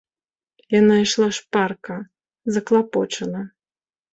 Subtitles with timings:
[0.79, 1.99] Яна ішла шпарка,
[2.57, 3.41] заклапочана.